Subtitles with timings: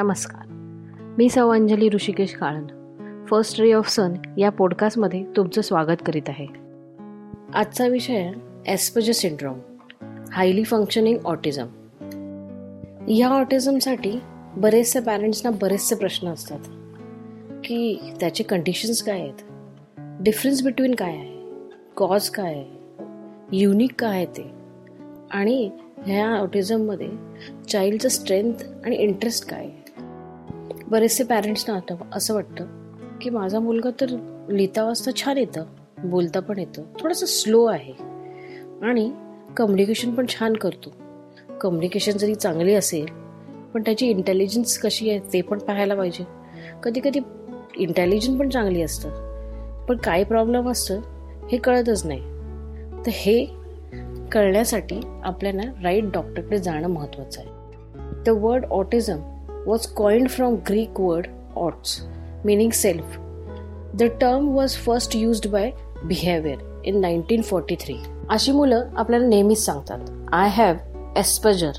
[0.00, 0.46] नमस्कार.
[1.18, 2.66] मी सौ Anjali Hrishikesh Kalan
[3.30, 6.46] first ray of sun या पॉडकास्टमध्ये तुमचं स्वागत करीत आहे.
[7.54, 9.58] आजचा विषय आहे सिंड्रोम
[10.32, 11.66] हायली फंक्शनिंग ऑटिझम
[13.08, 14.18] या ऑटिझमसाठी
[14.56, 16.60] बरेचसे पॅरेंट्सना बरेचसे प्रश्न असतात.
[17.64, 19.42] की त्याचे कंडिशन्स काय आहेत?
[19.98, 21.52] डिफरन्स बिटवीन काय आहे?
[21.96, 22.78] कॉज काय आहे?
[23.52, 24.50] युनिक काय आहे ते?
[25.30, 25.70] आणि
[26.06, 27.10] ह्या ऑटिझममध्ये
[27.68, 28.54] चाइल्डचं स्ट्रेंथ
[28.84, 29.77] आणि इंटरेस्ट काय आहे?
[30.90, 32.66] बरेचसे पॅरेंट्सना आता असं वाटतं
[33.20, 34.08] की माझा मुलगा तर
[34.50, 35.64] लिहिता वाजता छान येतं
[36.04, 36.82] बोलता पण येतं.
[37.00, 37.92] थोडंसं स्लो आहे.
[38.82, 39.12] आणि
[39.56, 40.92] कम्युनिकेशन पण छान करतो.
[41.60, 43.06] कम्युनिकेशन जरी चांगली असेल
[43.74, 46.24] पण त्याची इंटेलिजन्स कशी आहे ते पण पाहायला पाहिजे.
[46.82, 47.18] कधी कधी
[47.76, 49.08] इंटेलिजन्स पण चांगली असतं.
[49.86, 51.00] पण काय प्रॉब्लेम असतं
[51.52, 52.20] हे कळतच नाही.
[53.06, 53.44] तर हे
[54.32, 57.50] कळण्यासाठी आपल्याला राईट डॉक्टरकडे जाणं महत्त्वाचं आहे.
[58.26, 61.26] The word autism was coined from Greek word
[61.56, 62.00] ots,
[62.44, 63.16] meaning self.
[64.00, 65.64] The term was first used by
[66.10, 67.96] Behavior in 1943.
[68.30, 69.98] अशी मुलं आपल्याला नेहमीच सांगतात
[70.32, 70.74] I have
[71.16, 71.70] Asperger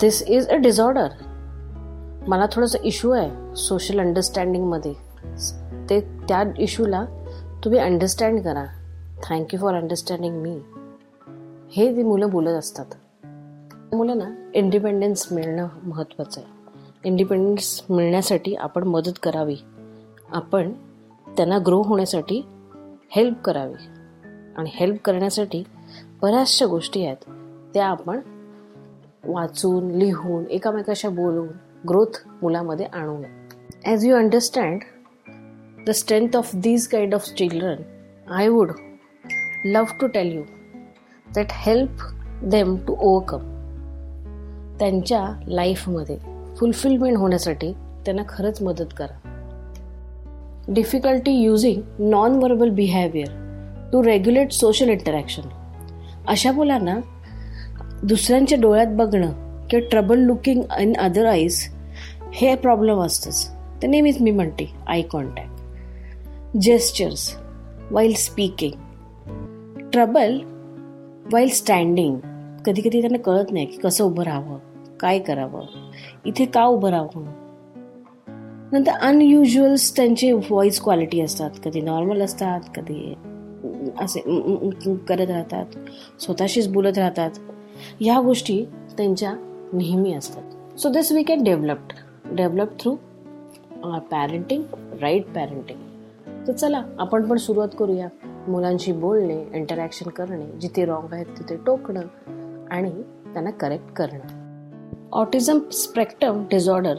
[0.00, 1.08] this is a disorder
[2.28, 4.92] मला थोडंसं इश्यू आहे सोशल अंडरस्टँडिंगमध्ये
[5.90, 7.04] ते त्या इश्यूला
[7.64, 8.64] तुम्ही अंडरस्टँड करा.
[9.28, 10.58] थँक्यू फॉर अंडरस्टँडिंग मी
[11.76, 12.86] हे ती मुलं बोलत असतात
[13.94, 16.53] मुलांना इंडिपेंडन्स मिळणं महत्त्वाचं आहे.
[17.04, 19.56] इंडिपेंडन्स मिळण्यासाठी आपण मदत करावी.
[20.32, 20.72] आपण
[21.26, 22.42] त्यांना ग्रो होण्यासाठी
[23.16, 23.86] हेल्प करावी.
[24.56, 25.64] आणि हेल्प करण्यासाठी
[26.22, 27.30] बऱ्याचशा गोष्टी आहेत.
[27.74, 28.20] त्या आपण
[29.24, 31.48] वाचून लिहून एकामेकाशा बोलून
[31.88, 33.48] ग्रोथ मुलामध्ये आणू नये
[33.84, 34.80] as you understand
[35.86, 37.82] the strength of these kind of children
[38.30, 38.70] I would
[39.64, 40.42] love to tell you
[41.34, 41.90] that help
[42.44, 43.50] them to overcome
[44.78, 49.30] त्यांच्या लाईफमध्ये फुलफिलमेंट होण्यासाठी त्यांना खरंच मदत करा.
[50.68, 53.28] Difficulty using non verbal behaviour
[53.92, 55.42] to regulate social interaction
[56.28, 56.98] अशा मुलांना
[58.02, 59.32] दुसऱ्यांच्या डोळ्यात बघणं
[59.70, 61.64] किंवा trouble looking in other eyes
[62.34, 63.50] हे प्रॉब्लेम असतंच.
[63.82, 65.50] ते नेहमीच मी म्हणते eye contact
[66.58, 67.36] gestures
[67.90, 68.72] while speaking
[69.92, 70.38] trouble
[71.32, 72.16] while standing
[72.66, 74.58] कधी कधी त्यांना कळत नाही की कसं उभं राहावं.
[75.00, 75.62] काय करावं?
[76.24, 77.24] इथे का उभं राहावं?
[78.72, 81.50] नंतर अनयुज्युअल्स त्यांचे व्हॉइस क्वालिटी असतात.
[81.64, 83.14] कधी नॉर्मल असतात कधी
[84.00, 84.20] असे
[85.08, 85.66] करत राहतात
[86.20, 87.30] स्वतःशीच बोलत राहतात.
[88.00, 88.64] ह्या गोष्टी
[88.96, 89.32] त्यांच्या
[89.72, 90.78] नेहमी असतात.
[90.80, 91.92] So this we can developed
[92.36, 92.96] develop through
[94.10, 94.62] parenting
[95.00, 95.78] right parenting
[96.46, 98.08] तर चला आपण पण सुरुवात करूया.
[98.48, 102.00] मुलांशी बोलणे इंटरॅक्शन करणे जिथे रॉंग आहेत तिथे टोकणं
[102.70, 102.90] आणि
[103.32, 104.43] त्यांना करेक्ट करणं.
[105.14, 106.94] Autism spectrum disorder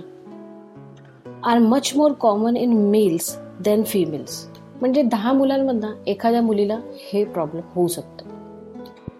[1.44, 4.48] are much more common in males than females
[4.82, 8.26] म्हणजे दहा मुलांमधनं एखाद्या मुलीला हे प्रॉब्लेम होऊ शकतं.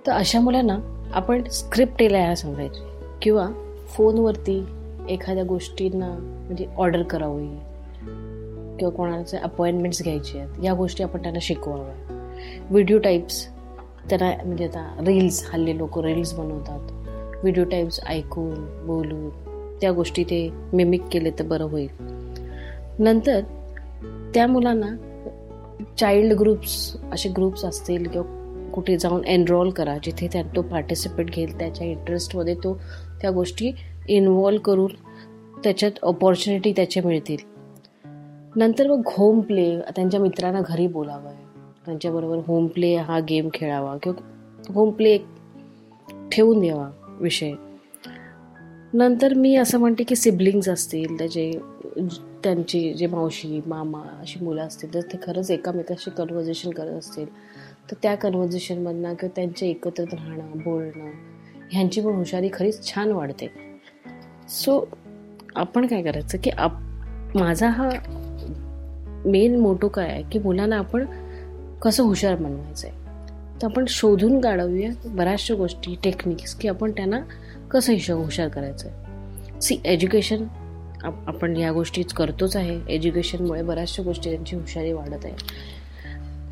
[0.08, 2.82] तर अशा मुलांना आपण स्क्रिप्ट लिहायला सांगायचे.
[3.22, 3.48] किंवा
[3.88, 4.66] फोनवरती
[5.10, 6.10] एखाद्या गोष्टींना
[6.46, 7.48] म्हणजे ऑर्डर करावी.
[8.80, 10.64] किंवा कोणाचे अपॉइंटमेंट्स घ्यायचे आहेत.
[10.64, 12.30] या गोष्टी आपण त्यांना शिकवाव्या.
[12.70, 13.48] व्हिडिओ टाईप्स
[14.10, 16.95] त्यांना म्हणजे आता रील्स हल्ली लोक रील्स बनवतात.
[17.46, 19.30] व्हिडिओ टाईप्स ऐकून बोलून
[19.82, 21.88] त्या गोष्टी ते मिमिक केले तर बरं होईल.
[23.00, 23.42] नंतर
[24.34, 24.88] त्या मुलांना
[25.98, 31.60] चाइल्ड ग्रुप्स असे ग्रुप्स असतील किंवा कुठे जाऊन एनरोल करा जिथे त्या तो पार्टिसिपेट घेईल
[31.60, 32.82] त्याच्या इंटरेस्टमध्ये तो
[33.22, 33.72] त्या गोष्टी
[34.08, 34.92] इन्वॉल्व करून
[35.64, 37.38] त्याच्यात ऑपॉर्च्युनिटी त्याचे मिळतील.
[38.56, 41.44] नंतर मग होम प्ले त्यांच्या मित्रांना घरी बोलावं आहे
[41.86, 44.24] त्यांच्याबरोबर होम प्ले हा गेम खेळावा किंवा
[44.74, 45.18] होम प्ले
[46.32, 46.90] ठेवून द्यावा.
[47.20, 47.54] विषय.
[48.94, 51.52] नंतर मी असं म्हणते की सिबलिंग्स असतील त्याचे
[52.44, 57.26] त्यांची जे मावशी मामा अशी मुलं असतील तर ते खरंच एकामेकाशी कन्व्हर्जेशन करत असतील.
[57.92, 61.10] तर त्या कन्व्हर्जेशनमधनं किंवा त्यांचे एकत्रित राहणं बोलणं
[61.72, 63.48] ह्यांची पण हुशारी खरीच छान वाढते.
[64.50, 64.84] सो
[65.56, 66.72] आपण काय करायचं की आप
[67.36, 67.90] माझा हा
[69.26, 71.06] मेन मोटो काय आहे की मुलांना आपण
[71.82, 73.05] कसं हुशार बनवायचं आहे
[73.62, 77.20] तर आपण शोधून काढूया बऱ्याचशा गोष्टी टेक्निक्स की आपण त्यांना
[77.72, 80.46] कसं हिशोब हुशार करायचं आहे सी एज्युकेशन
[81.04, 82.80] आपण या गोष्टीच करतोच आहे.
[82.90, 85.34] एज्युकेशनमुळे बऱ्याचशा गोष्टी त्यांची हुशारी वाढत आहे.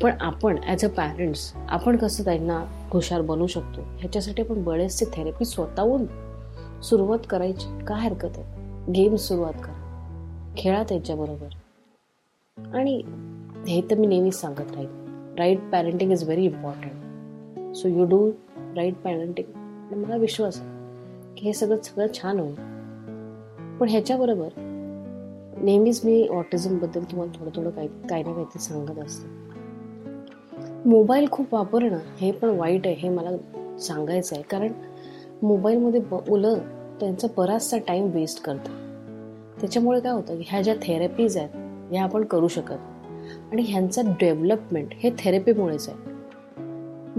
[0.02, 3.80] पण आपण ॲज अ पॅरेंट्स आपण कसं त्यांना हुशार बनवू शकतो?
[3.80, 6.06] ह्याच्यासाठी आपण बरेचसे थेरपी स्वतःहून
[6.82, 7.84] सुरुवात करायची.
[7.84, 8.92] काय हरकत आहे?
[8.92, 9.80] गेम सुरुवात करा.
[10.58, 11.48] खेळा त्यांच्याबरोबर.
[12.74, 13.02] आणि
[13.68, 15.03] हे तर मी नेहमीच सांगत राहील
[15.38, 18.30] right parenting is very important so you do
[18.76, 22.54] right parenting मला विश्वास आहे की हे सगळं सगळं छान होईल.
[23.78, 24.48] पण ह्याच्याबरोबर
[25.62, 29.28] नेहमीच मी ऑटिझमबद्दल तुम्हाला थोडं थोडं काही काही ना काहीतरी सांगत असते.
[30.88, 33.36] मोबाईल खूप वापरणं हे पण वाईट आहे हे मला
[33.78, 34.72] सांगायचं आहे कारण
[35.42, 36.58] मोबाईलमध्ये मुलं
[37.00, 39.60] त्यांचा बराचसा टाईम वेस्ट करतात.
[39.60, 42.92] त्याच्यामुळे काय होतं की ह्या ज्या थेरपीज आहेत ह्या आपण करू शकत
[43.52, 46.14] आणि ह्यांचं डेव्हलपमेंट हे थेरपीमुळेच आहे.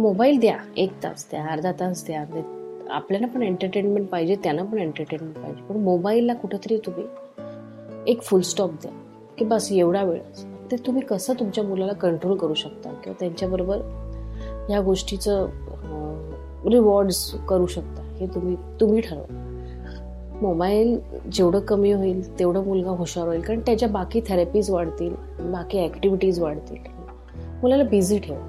[0.02, 2.26] मोबाईल द्या एक तास द्या अर्धा तास द्या.
[2.30, 2.56] म्हणजे
[2.90, 5.62] आपल्याला पण एंटरटेनमेंट पाहिजे त्यांना पण एंटरटेनमेंट पाहिजे.
[5.62, 7.04] पण मोबाईलला कुठंतरी तुम्ही
[8.12, 8.92] एक फुल स्टॉप द्या.
[9.38, 10.22] की बस एवढा वेळ.
[10.72, 12.90] ते तुम्ही कसं तुमच्या मुलाला कंट्रोल करू शकता?
[12.90, 13.78] किंवा त्यांच्याबरोबर
[14.70, 15.48] ह्या गोष्टीचं
[16.72, 18.02] रिवॉर्ड्स करू शकता?
[18.02, 19.45] हे तुम्ही तुम्ही ठरवा.
[20.42, 20.98] मोबाईल
[21.34, 25.14] जेवढं कमी होईल तेवढं मुलगा हुशार होईल कारण त्याच्या बाकी थेरपीज वाढतील
[25.52, 26.78] बाकी ॲक्टिव्हिटीज वाढतील.
[27.62, 28.40] मुलाला बिझी ठेवा.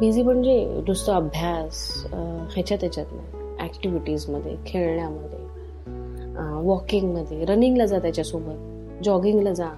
[0.00, 3.56] बिझी म्हणजे नुसतं अभ्यास ह्याच्या त्याच्यात नाही.
[3.60, 5.40] ॲक्टिव्हिटीजमध्ये खेळण्यामध्ये
[6.64, 9.68] वॉकिंगमध्ये रनिंगला जा त्याच्यासोबत जॉगिंगला जा.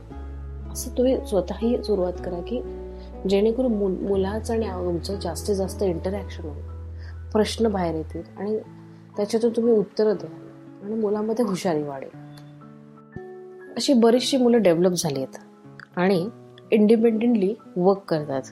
[0.73, 2.61] असं तुम्ही स्वतःही सुरुवात करा की
[3.29, 6.63] जेणेकरून मुल मुलाचं आणि तुमचं जास्तीत जास्त इंटरॅक्शन होईल.
[7.33, 8.59] प्रश्न बाहेर येतील आणि
[9.17, 10.31] त्याच्यातून तुम्ही उत्तरं द्या
[10.85, 12.23] आणि मुलांमध्ये हुशारी वाढेल.
[13.77, 15.39] अशी बरीचशी मुलं डेव्हलप झाली आहेत
[15.97, 16.29] आणि
[16.73, 18.43] इंडिपेंडेंटली वर्क करतात.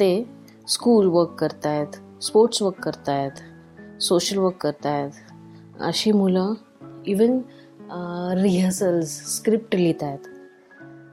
[0.00, 0.26] ते
[0.68, 5.10] स्कूल वर्क करतायत स्पोर्ट्स वर्क करतायत सोशल वर्क करतायत.
[5.80, 6.52] अशी मुलं
[7.06, 7.38] इवन
[8.42, 10.28] रिहर्सल्स स्क्रिप्ट लिहित आहेत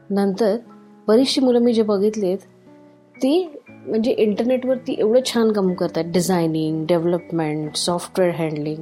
[0.10, 0.58] नंतर
[1.08, 2.38] बरीचशी मुलं मी जे बघितलीत
[3.18, 6.04] ती म्हणजे इंटरनेटवरती एवढं छान काम करतात.
[6.04, 8.82] डिझायनिंग डेव्हलपमेंट सॉफ्टवेअर हँडलिंग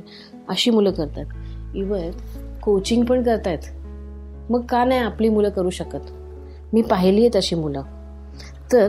[0.49, 1.25] अशी मुलं करतात.
[1.75, 2.11] इवन
[2.61, 3.59] कोचिंग पण करतायत.
[4.49, 6.11] मग का नाही आपली मुलं करू शकत?
[6.73, 7.81] मी पाहिली आहेत अशी मुलं.
[8.71, 8.87] तर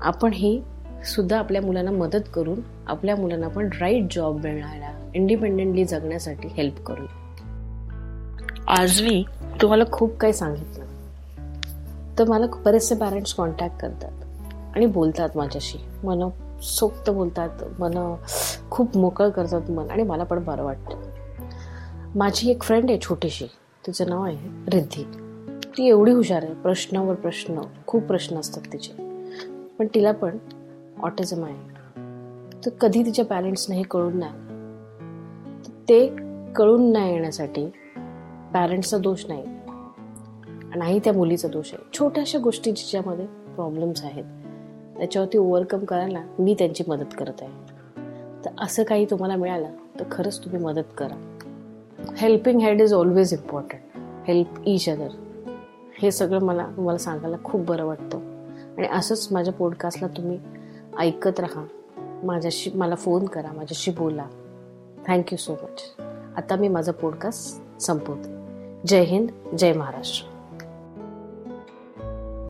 [0.00, 0.62] आपण ही
[1.04, 7.06] सुद्धा आपल्या मुलांना मदत करून आपल्या मुलांना पण राईट जॉब मिळायला इंडिपेंडेंटली जगण्यासाठी हेल्प करू
[8.68, 9.24] आज मी
[9.62, 10.84] तुम्हाला खूप काही सांगितलं.
[12.18, 14.10] तर मला बरेचसे पॅरेंट्स कॉन्टॅक्ट करतात
[14.76, 15.78] आणि बोलतात माझ्याशी.
[16.04, 16.28] मन
[16.62, 18.14] सोक्त बोलतात मन
[18.70, 21.07] खूप मोकळं करतात मन आणि मला पण बरं वाटतं.
[22.14, 23.46] माझी एक फ्रेंड आहे छोटीशी.
[23.86, 25.04] तिचं नाव आहे रिद्धी.
[25.64, 28.92] ती एवढी हुशार आहे प्रश्नावर प्रश्न खूप प्रश्न असतात तिचे.
[29.78, 30.38] पण तिला पण
[31.02, 31.68] ऑटिझम आहे.
[32.64, 34.32] तर कधी तिच्या पॅरेंट्सना हे कळून नाही
[35.88, 36.16] ते
[36.52, 37.66] कळून नाही येण्यासाठी
[38.52, 39.44] पॅरेंट्सचा दोष नाही.
[40.76, 41.98] नाही त्या मुलीचा दोष आहे.
[41.98, 44.24] छोट्याशा गोष्टी जिच्यामध्ये प्रॉब्लेम्स आहेत
[44.98, 47.52] त्याच्यावरती ओव्हरकम करायला मी त्यांची मदत करत आहे.
[48.44, 49.70] तर असं काही तुम्हाला मिळालं
[50.00, 51.27] तर खरंच तुम्ही मदत करा.
[52.16, 53.80] Helping hand is always important
[54.28, 55.08] help each other
[56.02, 58.18] हे सगळं मला तुम्हाला सांगायला खूप बरं वाटतं.
[58.78, 60.38] आणि असंच माझ्या पॉडकास्टला तुम्ही
[60.98, 61.66] ऐकत राहा.
[62.24, 64.26] माझ्याशी मला फोन करा माझ्याशी बोला.
[65.06, 66.02] थँक्यू सो मच
[66.36, 68.36] आता मी माझा पॉडकास्ट संपवते.
[68.86, 70.37] जय हिंद जय महाराष्ट्र.